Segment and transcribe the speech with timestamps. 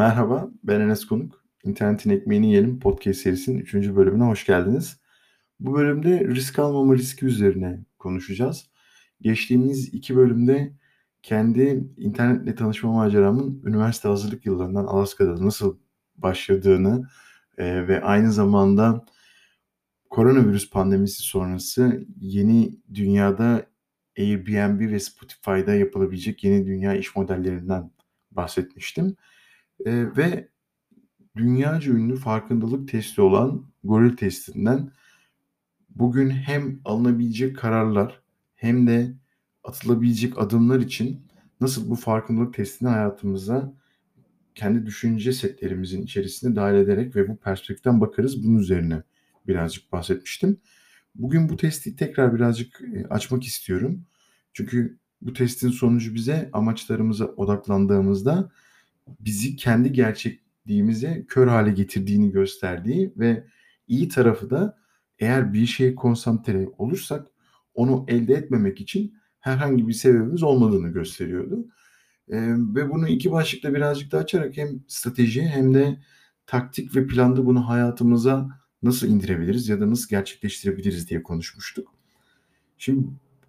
[0.00, 1.44] Merhaba, ben Enes Konuk.
[1.64, 3.74] İnternetin Ekmeğini Yiyelim podcast serisinin 3.
[3.74, 5.00] bölümüne hoş geldiniz.
[5.60, 8.70] Bu bölümde risk almama riski üzerine konuşacağız.
[9.20, 10.72] Geçtiğimiz iki bölümde
[11.22, 15.78] kendi internetle tanışma maceramın üniversite hazırlık yıllarından Alaska'da nasıl
[16.16, 17.08] başladığını
[17.58, 19.04] e, ve aynı zamanda
[20.10, 23.66] koronavirüs pandemisi sonrası yeni dünyada
[24.18, 27.90] Airbnb ve Spotify'da yapılabilecek yeni dünya iş modellerinden
[28.30, 29.16] bahsetmiştim.
[29.86, 30.48] E, ve
[31.36, 34.90] dünyaca ünlü farkındalık testi olan goril testinden
[35.88, 38.22] bugün hem alınabilecek kararlar
[38.54, 39.14] hem de
[39.64, 41.26] atılabilecek adımlar için
[41.60, 43.74] nasıl bu farkındalık testini hayatımıza
[44.54, 48.44] kendi düşünce setlerimizin içerisine dahil ederek ve bu perspektiften bakarız.
[48.44, 49.02] Bunun üzerine
[49.46, 50.60] birazcık bahsetmiştim.
[51.14, 54.04] Bugün bu testi tekrar birazcık e, açmak istiyorum.
[54.52, 58.50] Çünkü bu testin sonucu bize amaçlarımıza odaklandığımızda
[59.20, 63.44] bizi kendi gerçekliğimize kör hale getirdiğini gösterdiği ve
[63.88, 64.78] iyi tarafı da
[65.18, 67.26] eğer bir şeye konsantre olursak
[67.74, 71.66] onu elde etmemek için herhangi bir sebebimiz olmadığını gösteriyordu.
[72.28, 72.36] Ee,
[72.74, 75.98] ve bunu iki başlıkta birazcık da açarak hem strateji hem de
[76.46, 78.48] taktik ve planda bunu hayatımıza
[78.82, 81.94] nasıl indirebiliriz ya da nasıl gerçekleştirebiliriz diye konuşmuştuk.
[82.78, 83.08] Şimdi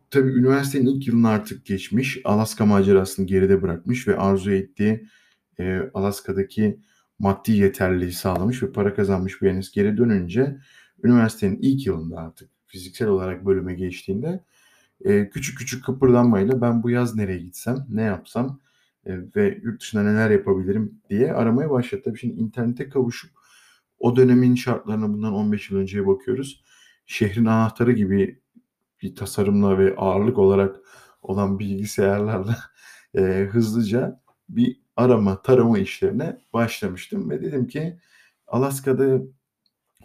[0.10, 5.08] tabii üniversitenin ilk yılını artık geçmiş, Alaska macerasını geride bırakmış ve arzu ettiği
[5.62, 6.80] e, Alaska'daki
[7.20, 10.58] maddi yeterliliği sağlamış ve para kazanmış bir Enes geri dönünce
[11.04, 14.44] üniversitenin ilk yılında artık fiziksel olarak bölüme geçtiğinde
[15.06, 18.60] e, küçük küçük kıpırdanmayla ben bu yaz nereye gitsem, ne yapsam
[19.06, 22.02] e, ve yurt dışında neler yapabilirim diye aramaya başladı.
[22.06, 23.32] Tabii şimdi internete kavuşup
[24.00, 26.64] o dönemin şartlarına bundan 15 yıl önceye bakıyoruz.
[27.06, 28.42] Şehrin anahtarı gibi
[29.02, 30.76] bir tasarımla ve ağırlık olarak
[31.22, 32.58] olan bilgisayarlarla
[33.16, 38.00] e, hızlıca bir arama, tarama işlerine başlamıştım ve dedim ki
[38.48, 39.22] Alaska'da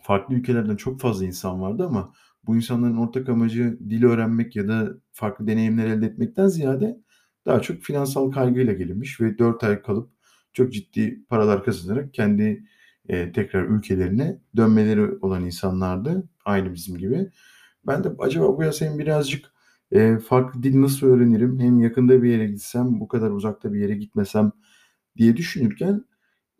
[0.03, 2.12] farklı ülkelerden çok fazla insan vardı ama
[2.47, 7.01] bu insanların ortak amacı dil öğrenmek ya da farklı deneyimler elde etmekten ziyade
[7.47, 10.11] daha çok finansal kaygıyla gelinmiş ve 4 ay kalıp
[10.53, 12.65] çok ciddi paralar kazanarak kendi
[13.09, 16.29] e, tekrar ülkelerine dönmeleri olan insanlardı.
[16.45, 17.31] Aynı bizim gibi.
[17.87, 19.53] Ben de acaba bu yaz birazcık
[19.93, 23.95] e, farklı dil nasıl öğrenirim hem yakında bir yere gitsem bu kadar uzakta bir yere
[23.95, 24.53] gitmesem
[25.16, 26.04] diye düşünürken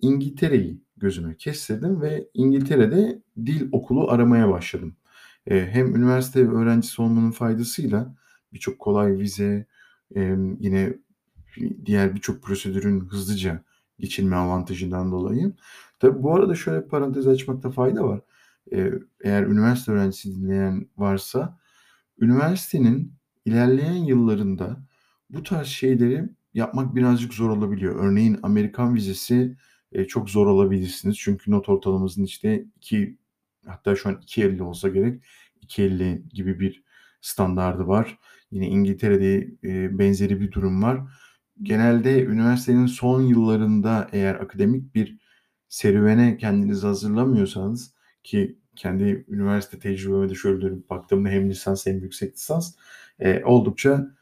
[0.01, 4.97] İngiltere'yi gözüme kestirdim ve İngiltere'de dil okulu aramaya başladım.
[5.47, 8.15] E, hem üniversite öğrencisi olmanın faydasıyla
[8.53, 9.67] birçok kolay vize,
[10.17, 10.95] e, yine
[11.85, 13.65] diğer birçok prosedürün hızlıca
[13.99, 15.53] geçilme avantajından dolayı.
[15.99, 18.21] Tabii bu arada şöyle bir parantez açmakta fayda var.
[18.73, 18.93] E,
[19.25, 21.59] eğer üniversite öğrencisi dinleyen varsa,
[22.21, 23.13] üniversitenin
[23.45, 24.77] ilerleyen yıllarında
[25.31, 27.97] bu tarz şeyleri yapmak birazcık zor olabiliyor.
[27.97, 29.57] Örneğin Amerikan vizesi
[29.93, 31.19] e, çok zor olabilirsiniz.
[31.19, 33.19] Çünkü not ortalamanızın işte 2
[33.67, 35.25] hatta şu an 2.50 olsa gerek
[35.63, 36.85] 2.50 gibi bir
[37.21, 38.19] standardı var.
[38.51, 41.01] Yine İngiltere'de e, benzeri bir durum var.
[41.63, 45.19] Genelde üniversitenin son yıllarında eğer akademik bir
[45.69, 52.35] serüvene kendinizi hazırlamıyorsanız ki kendi üniversite tecrübeme de şöyle dönüp baktığımda hem lisans hem yüksek
[52.35, 52.75] lisans
[53.21, 54.16] e, oldukça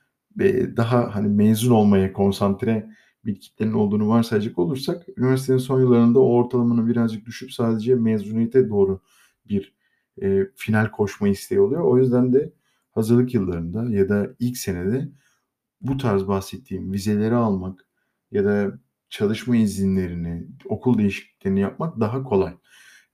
[0.77, 2.91] daha hani mezun olmaya konsantre
[3.25, 9.00] bir kitlenin olduğunu varsayacak olursak üniversitenin son yıllarında o ortalamanın birazcık düşüp sadece mezuniyete doğru
[9.49, 9.75] bir
[10.23, 11.83] e, final koşma isteği oluyor.
[11.83, 12.53] O yüzden de
[12.91, 15.09] hazırlık yıllarında ya da ilk senede
[15.81, 17.87] bu tarz bahsettiğim vizeleri almak
[18.31, 18.78] ya da
[19.11, 22.55] çalışma izinlerini, okul değişikliklerini yapmak daha kolay.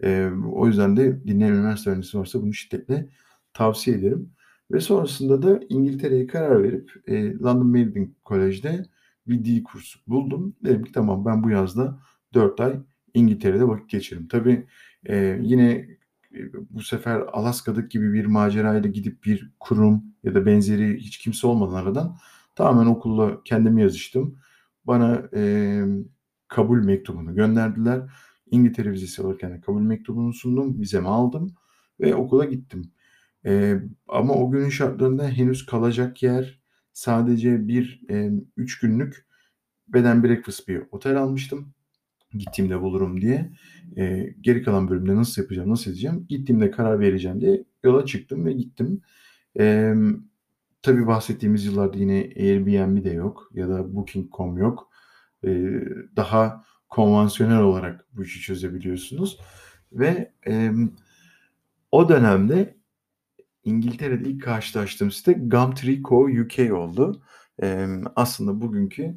[0.02, 3.08] E, o yüzden de dinleyen üniversite öğrencisi varsa bunu şiddetle
[3.52, 4.32] tavsiye ederim.
[4.70, 8.86] Ve sonrasında da İngiltere'ye karar verip e, London Melbourne College'de
[9.26, 10.56] bir dil kursu buldum.
[10.64, 11.98] Dedim ki tamam ben bu yazda
[12.34, 12.80] 4 ay
[13.14, 14.28] İngiltere'de vakit geçiririm.
[14.28, 14.66] Tabii
[15.06, 15.70] e, yine
[16.34, 16.38] e,
[16.70, 21.74] bu sefer Alaska'daki gibi bir macerayla gidip bir kurum ya da benzeri hiç kimse olmadan
[21.74, 22.16] aradan
[22.54, 24.38] tamamen okulla kendimi yazıştım.
[24.84, 25.82] Bana e,
[26.48, 28.02] kabul mektubunu gönderdiler.
[28.50, 30.80] İngiltere vizesi alırken de kabul mektubunu sundum.
[30.80, 31.54] Vizemi aldım
[32.00, 32.92] ve okula gittim.
[33.46, 36.60] E, ama o günün şartlarında henüz kalacak yer
[36.92, 39.26] sadece bir e, üç günlük
[39.88, 41.74] beden breakfast bir otel almıştım.
[42.32, 43.52] Gittiğimde bulurum diye.
[43.96, 46.26] E, geri kalan bölümde nasıl yapacağım, nasıl edeceğim?
[46.28, 49.02] Gittiğimde karar vereceğim diye yola çıktım ve gittim.
[49.58, 49.94] E,
[50.82, 54.90] tabii bahsettiğimiz yıllarda yine Airbnb de yok ya da Booking.com yok.
[55.44, 55.50] E,
[56.16, 59.40] daha konvansiyonel olarak bu işi çözebiliyorsunuz.
[59.92, 60.72] Ve e,
[61.92, 62.79] o dönemde
[63.64, 66.16] İngiltere'de ilk karşılaştığım site Gumtree Co.
[66.24, 67.22] UK oldu.
[67.62, 67.86] Ee,
[68.16, 69.16] aslında bugünkü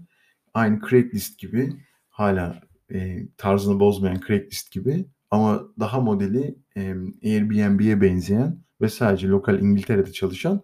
[0.54, 1.74] aynı Craigslist gibi
[2.10, 9.60] hala eee, tarzını bozmayan Craigslist gibi ama daha modeli, emm, Airbnb'ye benzeyen ve sadece lokal
[9.62, 10.62] İngiltere'de çalışan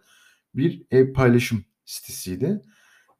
[0.56, 2.62] bir ev paylaşım sitesiydi.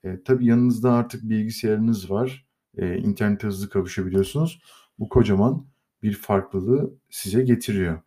[0.04, 2.48] Eee, tabii yanınızda artık bilgisayarınız var,
[2.78, 4.62] eee, internete hızlı kavuşabiliyorsunuz.
[5.00, 5.68] Bu kocaman
[6.04, 8.02] bir farklılığı size getiriyor.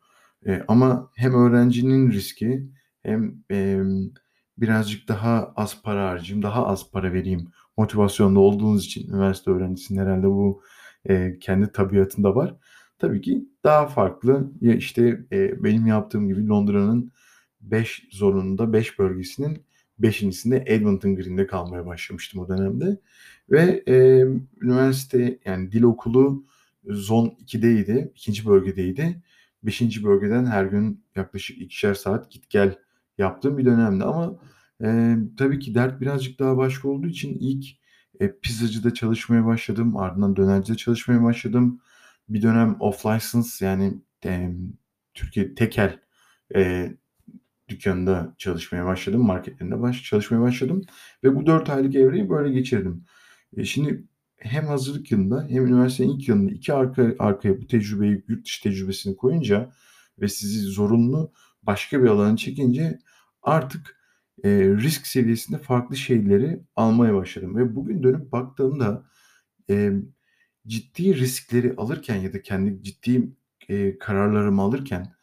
[0.46, 2.68] Eee, ama hem öğrencinin riski
[3.02, 4.10] hem, emm,
[4.58, 10.26] birazcık daha az para harcayayım, daha az para vereyim motivasyonda olduğunuz için üniversite öğrencisinin herhâlde
[10.28, 10.62] bu,
[11.08, 12.54] eee, kendi tabiatında var.
[12.98, 14.52] Tabii ki daha farklı.
[14.60, 17.12] Ya, işte, eee, benim yaptığım gibi Londra'nın
[17.60, 19.58] 5 zonunda, 5 bölgesinin
[19.98, 22.98] 5'incisinde Edmonton Green'de kalmaya başlamıştım o dönemde
[23.50, 26.44] ve, emm, üniversite, yani dil okulu
[26.90, 29.22] zon 2'deydi, 2'nci bölgedeydi.
[29.64, 32.74] 5'inci bölgeden her gün yaklaşık 2'şer saat git gel
[33.18, 34.38] yaptığım bir dönemdi ama,
[34.82, 37.64] eee, tabii ki dert birazcık daha başka olduğu için ilk,
[38.20, 39.96] eee, pizzacıda çalışmaya başladım.
[39.96, 41.80] Ardından dönercide çalışmaya başladım.
[42.28, 44.56] Bir dönem off license yani, emm,
[45.14, 45.98] Türkiye tekel,
[46.54, 46.96] eee,
[47.68, 49.22] dükkânında çalışmaya başladım.
[49.26, 50.82] Marketlerinde baş çalışmaya başladım
[51.24, 53.04] ve bu 4 aylık evreyi böyle geçirdim.
[53.56, 54.04] E, şimdi
[54.44, 59.16] hem hazırlık yılında hem üniversitenin ilk yılında 2 arka arkaya bu tecrübeyi, yurt dışı tecrübesini
[59.16, 59.72] koyunca
[60.20, 62.98] ve sizi zorunlu başka bir alana çekince
[63.42, 63.96] artık,
[64.44, 67.56] eee, risk seviyesinde farklı şeyleri almaya başladım.
[67.56, 69.04] Ve bugün dönüp baktığımda,
[69.68, 70.02] emm,
[70.66, 73.32] ciddi riskleri alırken ya da kendi ciddi,
[73.68, 75.14] eee, kararlarımı alırken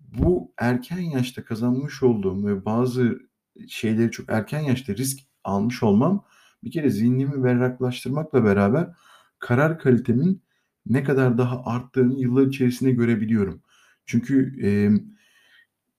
[0.00, 3.20] bu erken yaşta kazanmış olduğum ve bazı
[3.68, 6.24] şeyleri çok erken yaşta risk almış olmam
[6.64, 8.90] bir kere zihnimi berraklaştırmakla beraber
[9.38, 10.42] karar kalitemin
[10.86, 13.62] ne kadar daha arttığını yıllar içerisinde görebiliyorum.
[14.06, 15.00] Çünkü, emm,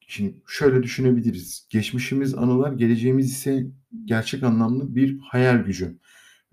[0.07, 1.67] şimdi şöyle düşünebiliriz.
[1.69, 3.67] Geçmişimiz anılar, geleceğimiz ise
[4.05, 5.99] gerçek anlamda bir hayal gücü,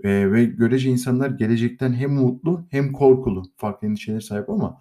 [0.04, 4.80] eee, ve görece insanlar gelecekten hem umutlu hem korkulu, farklı endişelere sahip ama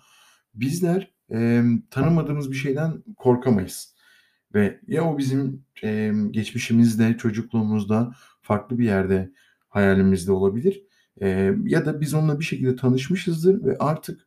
[0.55, 3.95] bizler, emm, tanımadığımız bir şeyden korkamayız
[4.55, 8.13] ve ya o bizim, emm, geçmişimizde, çocukluğumuzda,
[8.47, 9.31] farklı bir yerde
[9.69, 10.83] hayalimizde olabilir,
[11.21, 14.21] eee, ya da biz onunla bir şekilde tanışmışızdır ve artık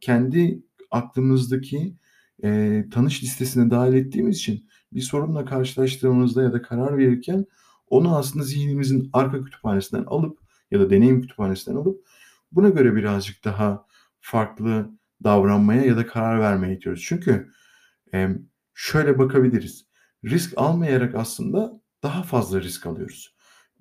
[0.00, 1.96] kendi aklımızdaki,
[2.42, 7.46] eee, tanış listesine dâhil ettiğimiz için bir sorunla karşılaştığımızda ya da karar verirken
[7.88, 10.38] onu aslında zihnimizin arka kütüphanesinden alıp
[10.70, 12.06] ya da deneyim kütüphanesinden alıp
[12.52, 13.86] buna göre birazcık daha
[14.20, 14.90] farklı
[15.24, 17.04] davranmaya ya da karar vermeye itiyoruz.
[17.08, 17.48] Çünkü,
[18.12, 18.38] emm,
[18.74, 19.86] şöyle bakabiliriz.
[20.24, 23.31] Risk almayarak aslında daha fazla risk alıyoruz.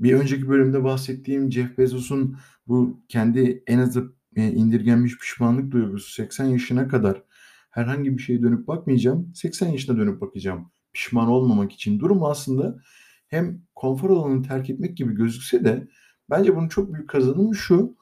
[0.02, 2.38] Bir önceki bölümde bahsettiğim Jeff Bezos'un
[2.68, 4.04] bu kendi en aza,
[4.36, 7.24] eee, indirgenmiş pişmanlık duygusu 80 yaşına kadar
[7.72, 10.72] herhangi bir şeye dönüp bakmayacağım, 80 yaşında dönüp bakacağım.
[10.94, 12.00] Pişman olmamak için.
[12.00, 12.80] Durumu aslında
[13.28, 15.88] hem konfor alanını terk etmek gibi gözükse de
[16.30, 17.98] bence bunun çok büyük kazanımı şu: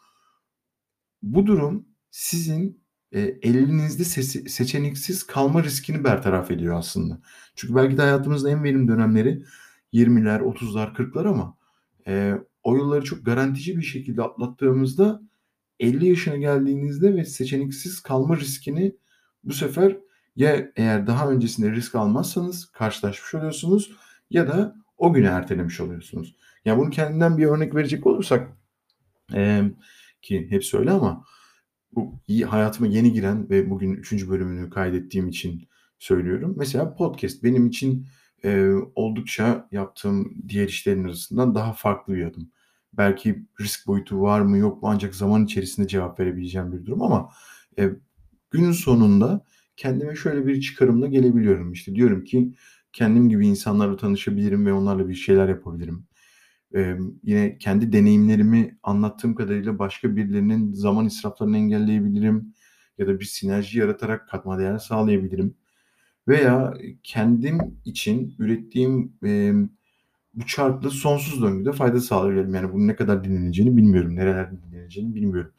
[1.22, 7.22] Bu durum sizin, eee, elinizde sesi seçeneksiz kalma riskini bertaraf ediyor aslında.
[7.56, 9.44] Çünkü belki de hayatımızda en verimli dönemleri
[9.94, 11.58] 20'ler, 30'lar, 40'lar ama,
[12.10, 15.22] eee, o yılları çok garantici bir şekilde atlattığımızda
[15.80, 18.96] 50 yaşına geldiğinizde ve seçeneksiz kalma riskini
[19.46, 19.98] bu sefer
[20.36, 23.92] ya eğer daha öncesinde risk almazsanız karşılaşmış oluyorsunuz
[24.32, 26.36] ya da o günü ertelemiş oluyorsunuz.
[26.66, 28.58] Ya, bunu kendimden bir örnek verecek olursak,
[29.34, 29.72] emm,
[30.22, 31.26] ki hepsi öyle ama
[31.94, 34.30] bu hayatıma yeni giren ve bugün 3.
[34.30, 35.68] bölümünü kaydettiğim için
[36.00, 36.56] söylüyorum.
[36.58, 38.08] Mesela podcast benim için,
[38.44, 42.52] eee, oldukça yaptığım diğer işlerin arasından daha farklı bir adım.
[42.94, 47.30] Belki risk boyutu var mı yok mu ancak zaman içerisinde cevap verebileceğim bir durum ama,
[47.78, 47.96] eee,
[48.52, 49.46] günün sonunda
[49.78, 51.74] kendime şöyle bir çıkarımla gelebiliyorum.
[51.74, 52.54] İşte, diyorum ki
[52.94, 56.06] kendim gibi insanlarla tanışabilirim ve onlarla bir şeyler yapabilirim.
[56.74, 62.54] Emm, yine kendi deneyimlerimi anlattığım kadarıyla başka birilerinin zaman israflarını engelleyebilirim
[62.98, 65.56] ya da bir sinerji yaratarak katma değer sağlayabilirim
[66.30, 69.70] veya, kendim için ürettiğim, emm,
[70.34, 72.56] bu çarklı sonsuz döngüde fayda sağlayabilirim.
[72.56, 75.52] Yani bunun ne kadar dinleneceğini bilmiyorum, nerelerde dinleneceğini bilmiyorum.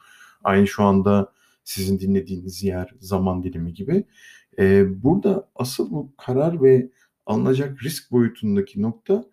[0.43, 4.05] Aynı şu anda sizin dinlediğiniz yer, zaman dilimi gibi.
[4.59, 6.89] Eee, burada asıl bu karar ve
[7.25, 9.25] alınacak risk boyutundaki nokta,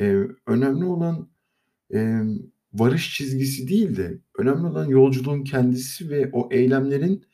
[0.00, 1.28] eee, önemli olan,
[1.90, 2.38] emm,
[2.74, 7.24] varış çizgisi değil de önemli olan yolculuğun kendisi ve o eylemlerin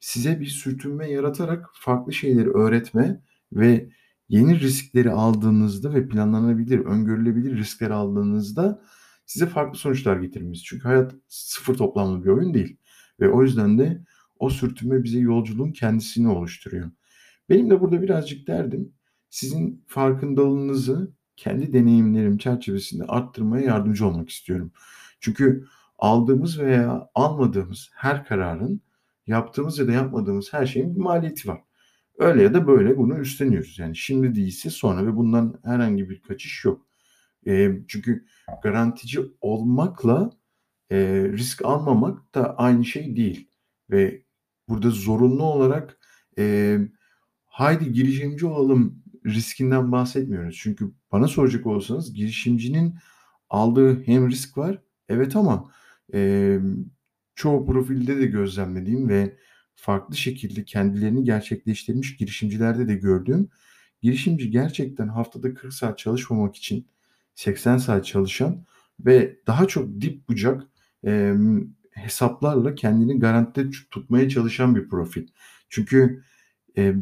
[0.00, 3.88] size bir sürtünme yaratarak farklı şeyleri öğretme ve
[4.28, 8.82] yeni riskleri aldığınızda ve planlanabilir, öngörülebilir riskler aldığınızda
[9.26, 10.62] size farklı sonuçlar getirmesi.
[10.62, 12.76] Çünkü hayat sıfır toplamlı bir oyun değil
[13.20, 14.04] ve o yüzden de
[14.38, 16.90] o sürtünme bize yolculuğun kendisini oluşturuyor.
[17.48, 18.92] Benim de burada birazcık derdim,
[19.30, 24.72] sizin farkındalığınızı kendi deneyimlerim çerçevesinde arttırmaya yardımcı olmak istiyorum.
[25.20, 25.64] Çünkü
[25.98, 28.82] aldığımız veya almadığımız her kararın,
[29.30, 31.60] yaptığımız ya da yapmadığımız her şeyin bir maliyeti var.
[32.18, 33.78] Öyle ya da böyle bunu üstleniyoruz.
[33.78, 36.86] Yani şimdi değilse sonra ve bundan herhangi bir kaçış yok.
[37.46, 38.26] E, çünkü
[38.62, 40.30] garantici olmakla
[40.90, 40.96] e,
[41.32, 43.48] risk almamak da aynı şey değil.
[43.90, 44.22] Ve
[44.68, 45.98] burada zorunlu olarak
[46.38, 46.78] e,
[47.46, 50.58] haydi girişimci olalım riskinden bahsetmiyoruz.
[50.62, 52.94] Çünkü bana soracak olursanız girişimcinin
[53.50, 55.72] aldığı hem risk var evet ama
[56.14, 56.58] e,
[57.40, 59.36] çoğu profilde de gözlemlediğim ve
[59.74, 63.48] farklı şekilde kendilerini gerçekleştirmiş girişimcilerde de gördüğüm
[64.02, 66.88] girişimci gerçekten haftada 40 saat çalışmamak için
[67.34, 68.64] 80 saat çalışan
[69.00, 70.62] ve daha çok dip bucak
[71.06, 71.34] e,
[71.90, 75.26] hesaplarla kendini garantide tutmaya çalışan bir profil.
[75.68, 76.22] Çünkü
[76.76, 76.94] e,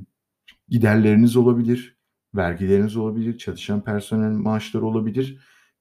[0.68, 1.96] giderleriniz olabilir,
[2.34, 5.38] vergileriniz olabilir, çalışan personel maaşları olabilir.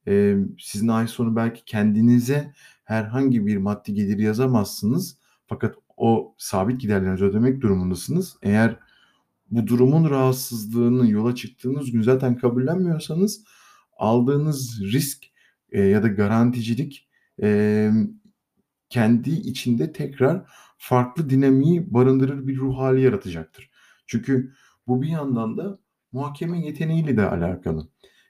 [0.08, 2.52] E, sizin ay sonu belki kendinize
[2.84, 5.18] herhangi bir maddi gelir yazamazsınız.
[5.46, 8.36] Fakat o sabit giderlerinizi ödemek durumundasınız.
[8.42, 8.76] Eğer
[9.50, 13.44] bu durumun rahatsızlığını yola çıktığınız gün zaten kabullenmiyorsanız
[13.96, 15.26] aldığınız risk
[15.72, 17.08] e, ya da garanticilik
[17.42, 17.90] e,
[18.88, 20.42] kendi içinde tekrar
[20.78, 23.70] farklı dinamiği barındırır bir ruh hali yaratacaktır.
[24.06, 24.52] Çünkü
[24.86, 25.78] bu bir yandan da
[26.12, 27.88] muhakeme yeteneğiyle de alakalı.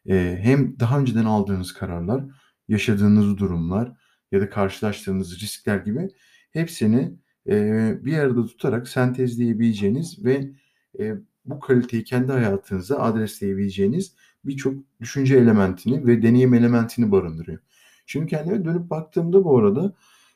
[0.09, 2.25] E, hem daha önceden aldığınız kararlar,
[2.69, 3.93] yaşadığınız durumlar
[4.33, 6.09] ya da karşılaştığınız riskler gibi
[6.51, 7.13] hepsini
[7.49, 10.51] e, bir arada tutarak sentezleyebileceğiniz ve
[10.99, 17.59] e, bu kaliteyi kendi hayatınıza adresleyebileceğiniz birçok düşünce elementini ve deneyim elementini barındırıyor.
[18.07, 19.95] Şimdi kendime dönüp baktığımda bu arada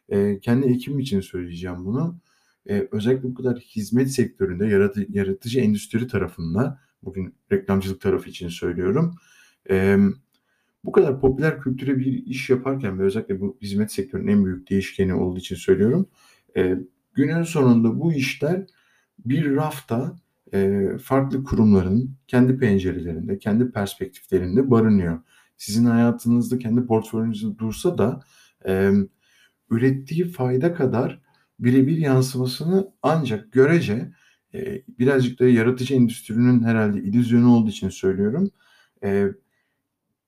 [0.09, 2.21] e, kendi ekibim için söyleyeceğim bunu.
[2.67, 9.15] Özellikle bu kadar hizmet sektöründe yaratı, yaratıcı endüstri tarafında bugün reklamcılık tarafı için söylüyorum.
[9.71, 9.99] E,
[10.85, 15.15] bu kadar popüler kültüre bir iş yaparken ve özellikle bu hizmet sektörünün en büyük değişkeni
[15.15, 16.09] olduğu için söylüyorum.
[16.57, 16.79] E,
[17.15, 18.67] günün sonunda bu işler
[19.19, 20.17] bir rafta
[20.55, 25.21] e, farklı kurumların kendi pencerelerinde, kendi perspektiflerinde barınıyor.
[25.57, 28.21] Sizin hayatınızda kendi portföyünüzde dursa da
[28.67, 28.93] e,
[29.71, 31.21] ürettiği fayda kadar
[31.59, 34.13] birebir yansımasını ancak görece
[34.55, 38.51] e, birazcık da yaratıcı endüstrinin herhalde illüzyonu olduğu için söylüyorum.
[39.05, 39.29] E,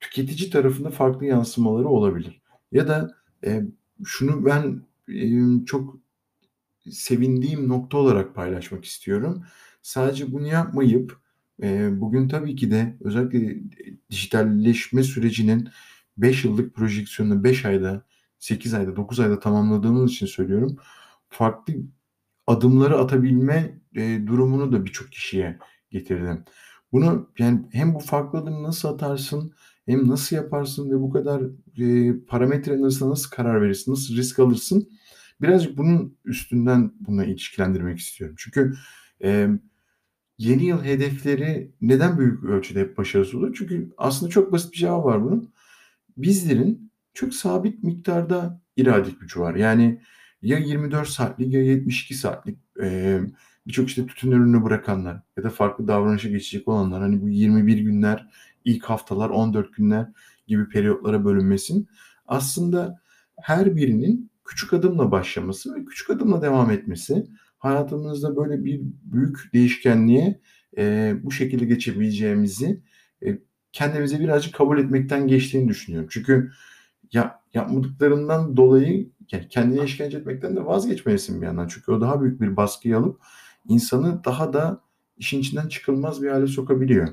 [0.05, 2.43] tüketici tarafında farklı yansımaları olabilir.
[2.73, 3.63] Ya da e,
[4.05, 5.97] şunu ben e, çok
[6.91, 9.45] sevindiğim nokta olarak paylaşmak istiyorum.
[9.83, 11.19] Sadece bunu yapmayıp
[11.63, 13.57] e, bugün tabii ki de özellikle
[14.11, 15.69] dijitalleşme sürecinin
[16.17, 18.07] 5 yıllık projeksiyonunu 5 ayda,
[18.39, 20.77] 8 ayda, 9 ayda tamamladığımız için söylüyorum.
[21.29, 21.75] Farklı
[22.47, 25.59] adımları atabilme e, durumunu da birçok kişiye
[25.91, 26.45] getirdim.
[26.93, 29.55] Bunu yani hem bu farklı adımı nasıl atarsın
[29.87, 31.43] hem nasıl yaparsın ve bu kadar
[31.79, 34.89] e, parametre nasıl nasıl karar verirsin, nasıl risk alırsın
[35.41, 38.37] Birazcık bunun üstünden bunu ilişkilendirmek istiyorum.
[38.39, 38.75] Çünkü
[39.25, 39.49] e,
[40.39, 43.55] yeni yıl hedefleri neden büyük ölçüde hep başarısız olur?
[43.59, 45.53] Çünkü aslında çok basit bir cevap var bunun.
[46.17, 49.55] Bizlerin çok sabit miktarda iradik gücü var.
[49.55, 50.01] Yani
[50.43, 53.21] ya 24 saatlik ya 72 saatlik e,
[53.67, 58.29] birçok işte tütün ürünü bırakanlar ya da farklı davranışa geçecek olanlar hani bu 21 günler,
[58.65, 60.07] ilk haftalar, 14 günler
[60.47, 61.89] gibi periyotlara bölünmesin.
[62.27, 63.01] Aslında
[63.41, 67.27] her birinin küçük adımla başlaması ve küçük adımla devam etmesi
[67.59, 70.41] hayatımızda böyle bir büyük değişkenliğe
[70.77, 72.81] e, bu şekilde geçebileceğimizi
[73.27, 73.39] e,
[73.73, 76.09] kendimize birazcık kabul etmekten geçtiğini düşünüyorum.
[76.13, 76.51] Çünkü
[77.13, 81.69] ya, yapmadıklarından dolayı yani kendine işkence etmekten de vazgeçmelisin bir yandan.
[81.69, 83.21] Çünkü o daha büyük bir baskıyı alıp
[83.69, 84.81] insanı daha da
[85.17, 87.09] işin içinden çıkılmaz bir hale sokabiliyor.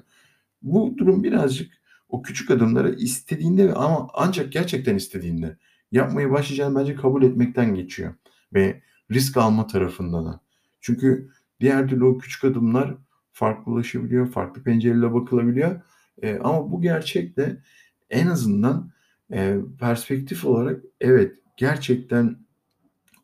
[0.61, 1.71] Bu durum birazcık
[2.09, 5.57] o küçük adımları istediğinde ama ancak gerçekten istediğinde
[5.91, 8.13] yapmaya başlayacağını bence kabul etmekten geçiyor.
[8.53, 8.81] Ve
[9.11, 10.39] risk alma tarafında da.
[10.81, 11.29] Çünkü
[11.59, 12.97] diğer türlü o küçük adımlar
[13.31, 15.81] farklılaşabiliyor, farklı pencereyle bakılabiliyor.
[16.21, 17.61] E, ama bu gerçekte
[18.09, 18.91] en azından
[19.33, 22.37] e, perspektif olarak evet gerçekten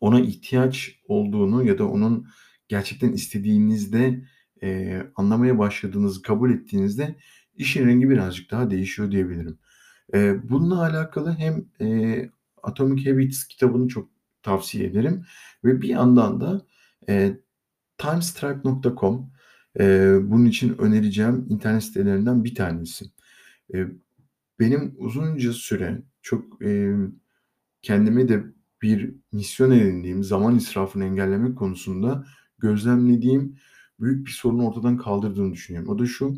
[0.00, 2.26] ona ihtiyaç olduğunu ya da onun
[2.68, 4.24] gerçekten istediğinizde
[4.62, 7.14] e, anlamaya başladığınızı kabul ettiğinizde
[7.56, 9.58] işin rengi birazcık daha değişiyor diyebilirim.
[10.14, 12.30] E, bununla alakalı hem e,
[12.62, 14.10] Atomic Habits kitabını çok
[14.42, 15.24] tavsiye ederim.
[15.64, 16.66] Ve bir yandan da
[17.08, 17.36] e,
[17.98, 19.30] timestripe.com
[19.80, 23.04] e, bunun için önereceğim internet sitelerinden bir tanesi.
[23.74, 23.86] E,
[24.60, 26.94] benim uzunca süre çok e,
[27.82, 28.44] kendime de
[28.82, 32.26] bir misyon edindiğim zaman israfını engellemek konusunda
[32.58, 33.56] gözlemlediğim
[34.00, 35.90] büyük bir sorunu ortadan kaldırdığını düşünüyorum.
[35.90, 36.34] O da şu,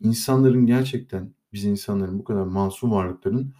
[0.00, 3.54] insanların gerçekten, biz insanların bu kadar masum varlıkların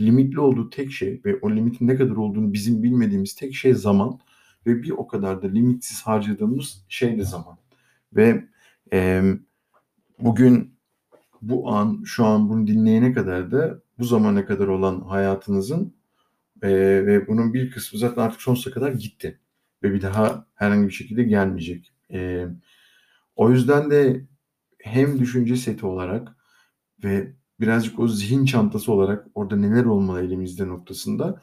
[0.00, 4.18] limitli olduğu tek şey ve o limitin ne kadar olduğunu bizim bilmediğimiz tek şey zaman
[4.66, 7.58] ve bir o kadar da limitsiz harcadığımız şey de zaman.
[8.12, 8.44] Ve
[8.92, 9.22] e,
[10.18, 10.74] bugün
[11.42, 15.94] bu an, şu an bunu dinleyene kadar da bu zamana kadar olan hayatınızın
[16.62, 16.68] e,
[17.06, 19.40] ve bunun bir kısmı zaten artık sonsuza kadar gitti.
[19.84, 21.92] Ve bir daha herhangi bir şekilde gelmeyecek.
[22.12, 22.46] E,
[23.36, 24.26] o yüzden de
[24.78, 26.36] hem düşünce seti olarak
[27.04, 31.42] ve birazcık o zihin çantası olarak orada neler olmalı elimizde noktasında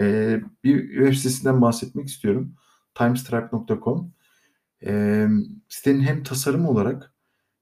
[0.00, 2.54] e, bir web sitesinden bahsetmek istiyorum.
[2.94, 4.12] timestripe.com
[4.86, 5.26] e,
[5.68, 7.14] sitenin hem tasarım olarak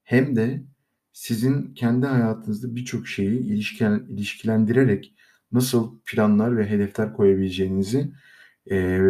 [0.02, 0.64] hem de
[1.12, 5.14] sizin kendi hayatınızda birçok şeyi ilişkilen, ilişkilendirerek
[5.52, 8.12] nasıl planlar ve hedefler koyabileceğinizi
[8.70, 9.00] e,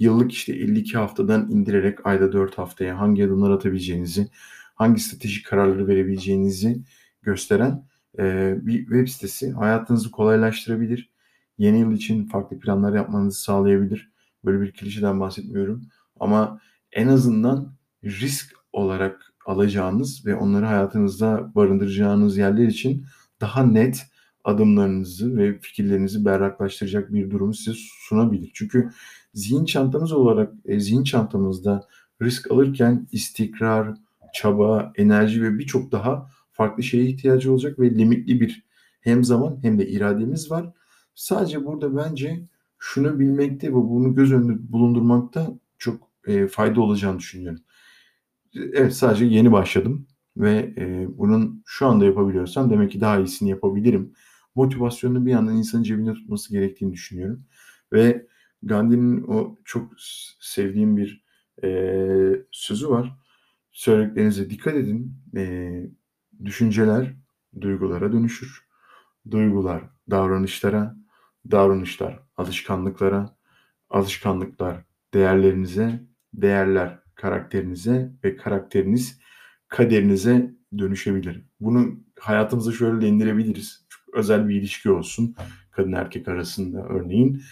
[0.00, 4.28] yıllık işte 52 haftadan indirerek ayda 4 haftaya hangi adımlar atabileceğinizi,
[4.74, 6.82] hangi stratejik kararları verebileceğinizi
[7.22, 7.84] gösteren
[8.18, 9.52] e, bir web sitesi.
[9.52, 11.10] Hayatınızı kolaylaştırabilir.
[11.58, 14.12] Yeni yıl için farklı planlar yapmanızı sağlayabilir.
[14.44, 15.82] Böyle bir klişeden bahsetmiyorum.
[16.20, 16.60] Ama
[16.92, 17.72] en azından
[18.04, 23.06] risk olarak alacağınız ve onları hayatınızda barındıracağınız yerler için
[23.40, 24.06] daha net
[24.44, 27.76] adımlarınızı ve fikirlerinizi berraklaştıracak bir durumu size
[28.08, 28.50] sunabilir.
[28.54, 28.90] Çünkü
[29.34, 31.88] zihin çantamız olarak e, zihin çantamızda
[32.22, 33.94] risk alırken istikrar,
[34.34, 38.64] çaba, enerji ve birçok daha farklı şeye ihtiyacı olacak ve limitli bir
[39.00, 40.72] hem zaman hem de irademiz var.
[41.14, 47.60] Sadece burada bence şunu bilmekte ve bunu göz önünde bulundurmakta çok e, fayda olacağını düşünüyorum.
[48.54, 50.06] Evet sadece yeni başladım
[50.36, 54.12] ve e, bunun şu anda yapabiliyorsam demek ki daha iyisini yapabilirim.
[54.54, 57.44] Motivasyonunu bir yandan insanın cebinde tutması gerektiğini düşünüyorum.
[57.92, 58.26] Ve
[58.62, 59.92] Gandhi'nin o çok
[60.40, 61.24] sevdiğim bir
[61.64, 61.68] e,
[62.52, 63.18] sözü var.
[63.72, 65.14] Söylediklerinize dikkat edin.
[65.36, 65.72] E,
[66.44, 67.14] düşünceler
[67.60, 68.68] duygulara dönüşür.
[69.30, 70.96] Duygular davranışlara,
[71.50, 73.36] davranışlar alışkanlıklara,
[73.90, 76.02] alışkanlıklar değerlerinize,
[76.34, 79.20] değerler karakterinize ve karakteriniz
[79.68, 81.42] kaderinize dönüşebilir.
[81.60, 83.86] Bunu hayatımıza şöyle de indirebiliriz.
[83.88, 85.36] Çok özel bir ilişki olsun
[85.70, 87.42] kadın erkek arasında örneğin.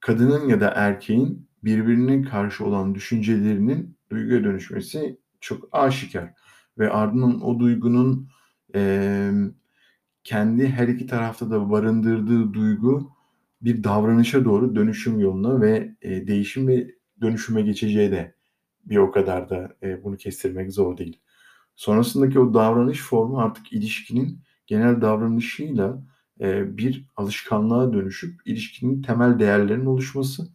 [0.00, 6.34] Kadının ya da erkeğin birbirine karşı olan düşüncelerinin duyguya dönüşmesi çok aşikar.
[6.78, 8.28] Ve ardından o duygunun
[8.74, 9.30] e,
[10.24, 13.12] kendi her iki tarafta da barındırdığı duygu
[13.62, 18.34] bir davranışa doğru dönüşüm yoluna ve e, değişim ve dönüşüme geçeceği de
[18.84, 21.20] bir o kadar da e, bunu kestirmek zor değil.
[21.76, 26.02] Sonrasındaki o davranış formu artık ilişkinin genel davranışıyla
[26.78, 30.48] bir alışkanlığa dönüşüp ilişkinin temel değerlerinin oluşması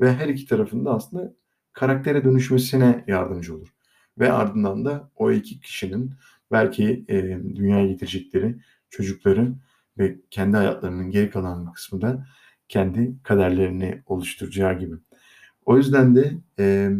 [0.00, 1.34] ve her iki tarafında aslında
[1.72, 3.68] karaktere dönüşmesine yardımcı olur.
[4.18, 6.14] Ve ardından da o iki kişinin
[6.52, 7.22] belki e,
[7.56, 8.56] dünyaya getirecekleri
[8.90, 9.54] çocukları
[9.98, 12.26] ve kendi hayatlarının geri kalan kısmı da
[12.68, 14.94] kendi kaderlerini oluşturacağı gibi.
[15.64, 16.90] O yüzden de e,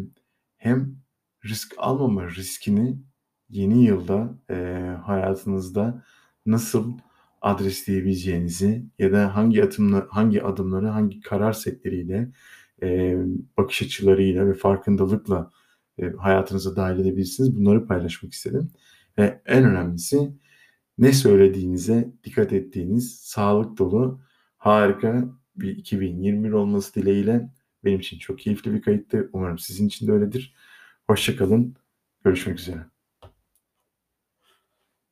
[0.57, 0.96] hem
[1.44, 2.96] risk almama riskini
[3.51, 4.55] yeni yılda e,
[5.05, 6.05] hayatınızda
[6.46, 6.98] nasıl
[7.40, 12.33] adresleyebileceğinizi ya da hangi adımla, hangi adımları hangi karar setleriyle
[12.83, 13.16] e,
[13.59, 15.51] bakış açılarıyla ve farkındalıkla
[15.98, 17.57] e, hayatınıza dahil edebilirsiniz.
[17.57, 18.70] Bunları paylaşmak istedim.
[19.18, 20.33] Ve en önemlisi
[20.98, 24.20] ne söylediğinize dikkat ettiğiniz sağlık dolu
[24.59, 27.51] harika bir 2021 olması dileğiyle
[27.85, 29.31] benim için çok keyifli bir kayıttı.
[29.33, 30.55] Umarım sizin için de öyledir.
[31.07, 31.77] Hoşçakalın.
[32.24, 32.98] Görüşmek üzere.